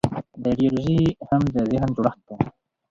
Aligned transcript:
دا 0.41 0.49
ایدیالوژي 0.51 0.99
هم 1.29 1.41
د 1.53 1.55
ذهن 1.71 1.89
جوړښت 1.95 2.19
دی. 2.27 2.35